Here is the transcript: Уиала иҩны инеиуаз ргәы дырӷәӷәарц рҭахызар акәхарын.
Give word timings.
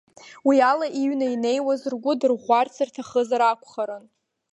Уиала 0.47 0.87
иҩны 1.01 1.27
инеиуаз 1.33 1.81
ргәы 1.93 2.13
дырӷәӷәарц 2.19 2.75
рҭахызар 2.87 3.41
акәхарын. 3.41 4.05